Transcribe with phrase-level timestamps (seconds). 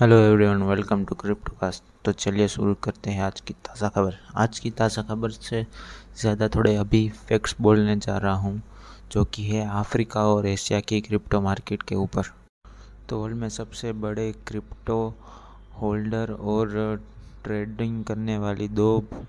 [0.00, 4.58] Hello everyone welcome to cryptocast तो चलिए शुरू करते हैं आज की ताज़ा खबर। आज
[4.58, 5.62] की ताज़ा खबर से
[6.20, 8.62] ज़्यादा थोड़े अभी फैक्ट्स बोलने जा रहा हूँ,
[9.12, 12.30] जो कि है अफ्रीका और एशिया की क्रिप्टो मार्केट के ऊपर।
[13.08, 14.98] तो वर्ल्ड में सबसे बड़े क्रिप्टो
[15.80, 16.96] होल्डर और
[17.44, 18.88] ट्रेडिंग करने वाली दो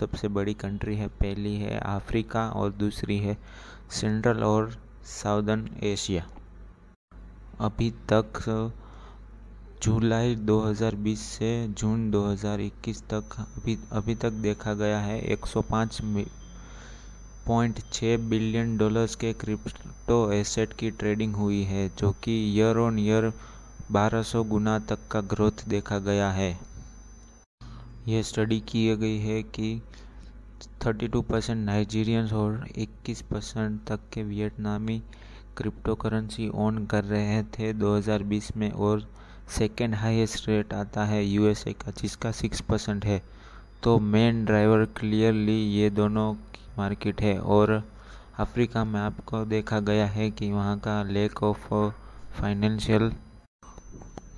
[0.00, 3.36] सबसे बड़ी कंट्री है। पहली है अफ्रीका और दूसरी है
[3.90, 4.72] सेंट्रल और
[5.12, 6.26] साउदर्न एशिया
[7.60, 8.42] अभी तक
[9.82, 16.00] जुलाई 2020 से जून 2021 तक अभी अभी तक देखा गया है 105
[17.46, 22.98] पॉइंट छः बिलियन डॉलर्स के क्रिप्टो एसेट की ट्रेडिंग हुई है, जो कि ईयर ऑन
[22.98, 23.32] ईयर
[23.92, 26.50] 1200 गुना तक का ग्रोथ देखा गया है।
[28.08, 29.80] यह स्टडी की गई है कि
[30.84, 35.02] 32 परसेंट नाइजीरियंस और 21 परसेंट तक के वियतनामी
[35.56, 39.08] क्रिप्टो करेंसी ओन कर रहे थे 2020 में और
[39.48, 43.22] सेकेंड हाईएस्ट रेट आता है यूएसए का, जिसका सिक्स परसेंट है।
[43.82, 47.82] तो मेन ड्राइवर क्लियरली ये दोनों की मार्केट है और
[48.38, 51.68] अफ्रीका में आपको देखा गया है कि वहाँ का लेक ऑफ़
[52.40, 53.12] फाइनेंशियल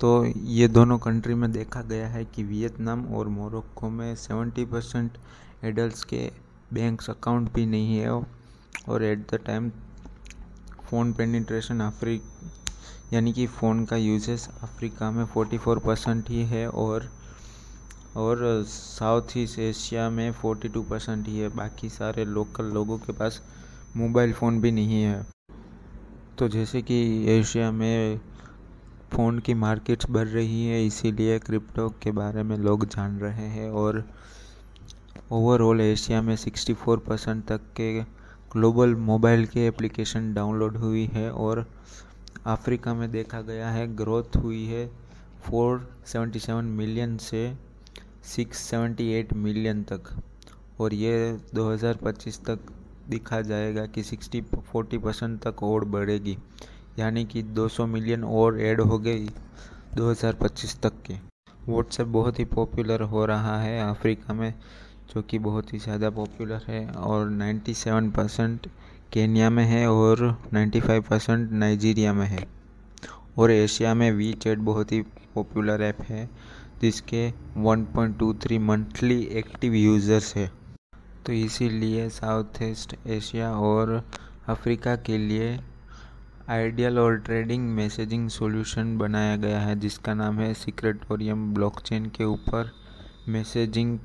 [0.00, 5.18] तो ये दोनों कंट्री में देखा गया है कि वियतनाम और मोरक्को में सेवेंटी परसेंट
[5.64, 6.30] एडल्ट के
[6.72, 8.10] बैंक्स अकाउंट भी नहीं है
[8.88, 9.70] और at the time
[10.88, 12.20] phone penetration अफ्री
[13.12, 17.08] यानी कि फ़ोन का यूजेस अफ्रीका में 44 परसेंट ही है और
[18.16, 23.40] और साउथ ईस्ट एशिया में 42 परसेंट ही है। बाकी सारे लोकल लोगों के पास
[23.96, 25.26] मोबाइल फ़ोन भी नहीं है।
[26.38, 26.98] तो जैसे कि
[27.30, 28.20] एशिया में
[29.12, 33.70] फ़ोन की मार्केट्स बढ़ रही है, इसीलिए क्रिप्टो के बारे में लोग जान रहे हैं
[33.70, 34.04] और
[35.32, 37.92] ओवरऑल एशिया में 64 परसेंट तक के
[38.52, 41.66] ग्लोबल मोबाइल के एप्लीकेशन डाउनलोड हुई है और
[42.46, 44.86] अफ्रीका में देखा गया है। ग्रोथ हुई है
[45.46, 47.42] 477 मिलियन से
[48.24, 50.10] 678 मिलियन तक।
[50.80, 52.72] और ये 2025 तक
[53.08, 54.42] दिखा जाएगा कि 60
[54.72, 56.36] 40 परसेंट तक और बढ़ेगी,
[56.98, 59.28] यानी कि 200 मिलियन और ऐड हो गई
[59.94, 61.14] 2025 तक के।
[61.68, 64.54] व्हाट्सएप बहुत ही पॉपुलर हो रहा है अफ्रीका में।
[65.10, 68.66] जो कि बहुत ही ज़्यादा पॉपुलर है और 97 परसेंट
[69.12, 70.22] केन्या में है और
[70.54, 72.46] 95 परसेंट नाइजीरिया में है।
[73.38, 75.00] और एशिया में वी चैट बहुत ही
[75.34, 76.28] पॉपुलर ऐप है,
[76.80, 77.28] जिसके
[77.64, 80.50] 1.23 मंथली एक्टिव यूज़र्स है।
[81.26, 84.02] तो इसीलिए साउथ ईस्ट एशिया और
[84.48, 85.58] अफ्रीका के लिए
[86.50, 92.70] आइडियल और ट्रेडिंग मैसेजिंग सॉल्यूशन बनाया गया है, जिसका नाम है सिक्रेटोरियम ब्लॉकचेन के ऊपर।
[93.28, 93.98] मैसेजिंग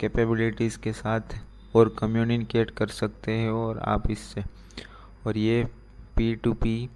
[0.00, 1.34] कैपेबिलिटीज़ के साथ
[1.76, 4.42] और कम्युनिकेट कर सकते हैं और आप इससे।
[5.26, 5.64] और ये
[6.16, 6.88] P two P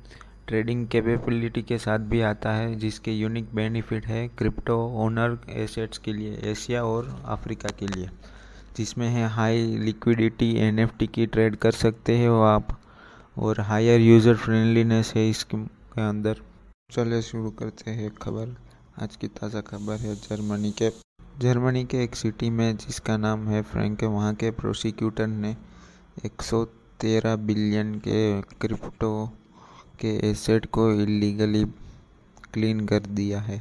[0.46, 6.12] trading capability के साथ भी आता है, जिसके यूनिक बेनिफिट है क्रिप्टो ओनर एसेट्स के
[6.12, 8.08] लिए एशिया और अफ्रीका के लिए।
[8.76, 12.78] जिसमें है हाई लिक्विडिटी एनएफटी की ट्रेड कर सकते हैं आप,
[13.36, 15.56] और हायर यूज़र फ्रेंडलीनेस है इसके
[16.02, 16.40] अंदर।
[16.92, 18.56] चलिए शुरू करते हैं खबर।
[19.02, 20.90] आज की ताज़ा खबर है जर्मनी के।
[21.40, 25.54] जर्मनी के एक सिटी में जिसका नाम है फ्रैंक, वहाँ के प्रोसिक्यूटर ने
[26.26, 29.12] 113 बिलियन के क्रिप्टो
[30.00, 31.64] के एसेट को इलीगली
[32.54, 33.58] क्लीन कर दिया है।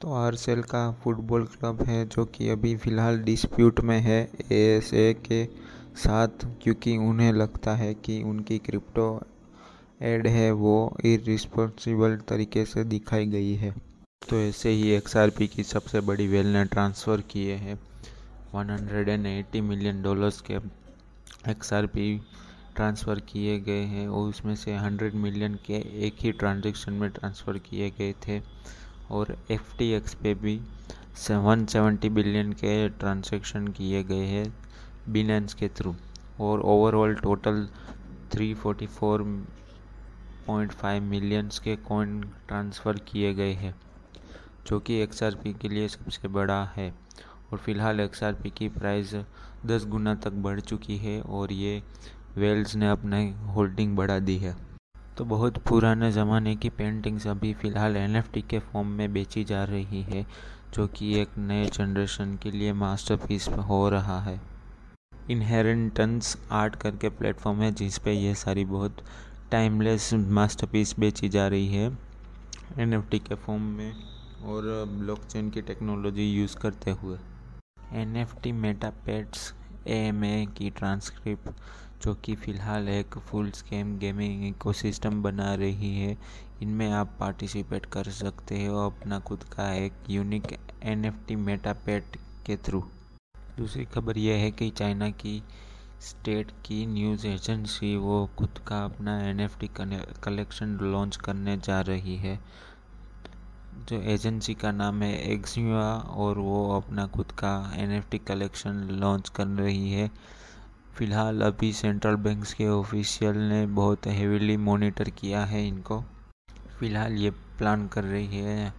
[0.00, 4.20] तो आरसेल का फुटबॉल क्लब है, जो कि अभी फ़िलहाल डिस्प्यूट में है
[4.52, 5.44] एएसए के
[5.96, 9.08] साथ, क्योंकि उन्हें लगता है कि उनकी क्रिप्टो
[10.02, 13.91] एड है वो इरिस्पॉन्सिबल तरीके से दिखाई गई है।
[14.28, 17.78] तो ऐसे ही XRP की सबसे बड़ी वेल ने ट्रांसफ़र किए हैं।
[18.54, 20.58] 180 मिलियन डॉलर्स के
[21.52, 22.20] XRP
[22.76, 25.74] ट्रांसफ़र किए गए हैं और उसमें से 100 मिलियन के
[26.06, 28.42] एक ही ट्रांजेक्शन में ट्रांसफ़र किए गए थे।
[29.10, 30.60] और FTX पे भी
[31.30, 34.54] वन सेवेंटी बिलियन के ट्रांजेक्शन किए गए हैं
[35.08, 35.96] बिनेंस के थ्रू
[36.40, 37.68] और ओवरऑल टोटल
[38.32, 43.74] 344.5 मिलियंस के कॉइन ट्रांसफ़र किए गए हैं।
[44.66, 46.94] जो कि XRP के लिए सबसे बड़ा है।
[47.52, 49.14] और फ़िलहाल एक्सआरपी की प्राइस
[49.66, 51.82] दस गुना तक बढ़ चुकी है और ये
[52.36, 54.56] वेल्स ने अपने होल्डिंग बढ़ा दी है।
[55.18, 60.02] तो बहुत पुराने ज़माने की पेंटिंग्स अभी फ़िलहाल एनएफटी के फॉर्म में बेची जा रही
[60.02, 60.26] है,
[60.74, 64.40] जो कि एक नए जनरेशन के लिए मास्टरपीस हो रहा है।
[65.30, 68.96] इनहेरेंटेंस आर्ट करके प्लेटफॉर्म है, जिस पे ये सारी बहुत
[69.50, 71.98] टाइमलेस मास्टरपीस बेची जा रही है।
[72.78, 73.94] NFT के फॉर्म में
[74.44, 77.18] और ब्लॉकचेन की टेक्नोलॉजी यूज़ करते हुए।
[77.94, 79.52] N F T meta pets
[79.88, 81.50] ए की ट्रांसक्रिप्ट
[82.02, 86.16] जो कि फ़िलहाल एक फुल स्केम गेमिंग इकोसिस्टम बना रही है,
[86.62, 90.52] इनमें आप पार्टिसिपेट कर सकते हो अपना खुद का एक unique
[90.82, 92.16] N F T metapet
[92.46, 92.82] के थ्रू
[93.58, 95.42] दूसरी खबर यह है कि चाइना की
[96.02, 101.80] स्टेट की न्यूज़ एजेंसी वो खुद का अपना N F T collection launch करने जा
[101.80, 102.38] रही है।
[103.88, 105.86] जो एजेंसी का नाम है एक्सुआ
[106.16, 110.10] और वो अपना खुद का एनएफटी कलेक्शन लॉन्च कर रही है।
[110.94, 116.00] फ़िलहाल अभी सेंट्रल बैंक्स के ऑफिशियल ने बहुत हेवीली मॉनिटर किया है इनको।
[116.78, 118.72] फ़िलहाल ये प्लान कर रही है।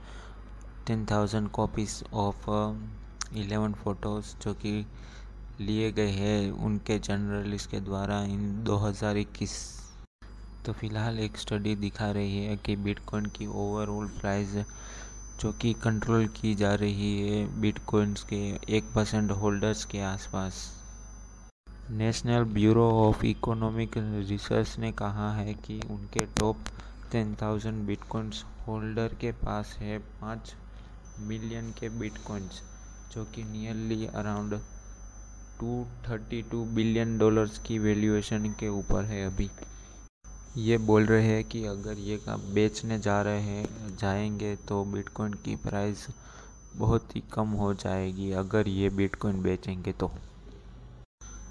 [0.87, 2.49] Ten thousand copies of
[3.37, 4.85] eleven photos जो कि
[5.61, 9.82] लिए गए हैं उनके जर्नलिस्ट के द्वारा इन 2021
[10.65, 14.53] तो फ़िलहाल एक स्टडी दिखा रही है कि बिटकॉइन की ओवरऑल प्राइस
[15.41, 18.37] जो कि कंट्रोल की जा रही है बिटकॉइंस के
[18.77, 20.61] एक परसेंट होल्डर्स के आसपास।
[21.91, 26.63] National Bureau of Economic Research ने कहा है कि उनके top
[27.11, 30.53] ten thousand bitcoins holder के पास है पाँच
[31.27, 32.61] मिलियन के बिटकॉइंस
[33.13, 34.59] जो कि nearly around
[35.59, 39.49] two thirty two billion dollars की वैल्यूएशन के ऊपर है अभी।
[40.57, 45.33] ये बोल रहे हैं कि अगर ये का बेचने जा रहे हैं, जाएँगे तो बिटकॉइन
[45.33, 46.05] की प्राइस
[46.75, 50.11] बहुत ही कम हो जाएगी, अगर ये बिटकॉइन बेचेंगे तो।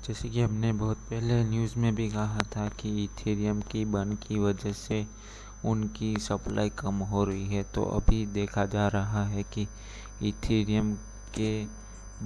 [0.06, 4.38] जैसे कि हमने बहुत पहले न्यूज़ में भी कहा था कि इथेरियम की बन की
[4.38, 5.06] वजह से
[5.64, 9.66] उनकी सप्लाई कम हो रही है तो अभी देखा जा रहा है कि
[10.22, 10.94] इथेरियम
[11.34, 11.64] के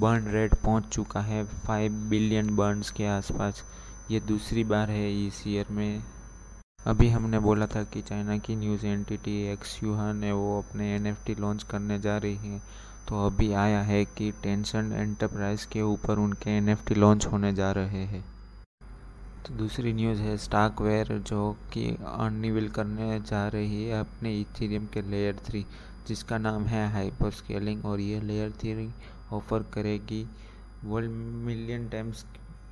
[0.01, 3.65] बर्न रेट पहुँच चुका है फाइव बिलियन बर्न्स के आसपास।
[4.11, 6.03] ये दूसरी बार है इस ईयर में।
[6.87, 11.35] अभी हमने बोला था कि चाइना की न्यूज़ एंटिटी एक्स यूहान है, वो अपने एनएफटी
[11.35, 12.61] लॉन्च करने जा रही है।
[13.09, 18.05] तो अभी आया है कि टेंशन एंटरप्राइज के ऊपर उनके एनएफटी लॉन्च होने जा रहे
[18.05, 18.25] हैं।
[19.47, 25.03] तो दूसरी न्यूज़ है स्टाकवेयर जो कि अनविल करने जा रही है अपने इथेरियम के
[25.03, 25.65] लेयर थ्री,
[26.09, 28.89] जिसका नाम है हाइपर स्केलिंग और ये लेयर थ्री
[29.33, 30.27] ऑफ़र करेगी
[30.85, 31.11] वर्ल्ड
[31.47, 32.25] मिलियन टाइम्स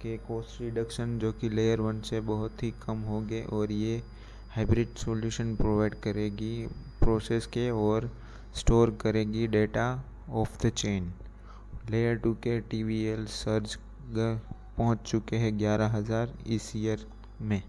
[0.04, 4.02] के कॉस्ट रिडक्शन जो कि लेयर वन से बहुत ही कम होंगे और ये
[4.54, 6.66] हाइब्रिड सॉल्यूशन प्रोवाइड करेगी
[7.00, 8.10] प्रोसेस के और
[8.56, 9.86] स्टोर करेगी data
[10.30, 11.12] off the chain
[11.90, 13.76] layer two के टी वी एल सर्ज
[14.16, 17.06] पहुँच चुके हैं ग्यारह हज़ार इस ईयर
[17.40, 17.62] में.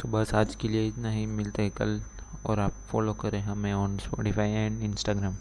[0.00, 2.00] तो बस आज के लिए इतना ही, मिलते हैं कल
[2.46, 5.36] और आप फॉलो करें हमें ऑन स्पॉटिफाई एंड इंस्टाग्राम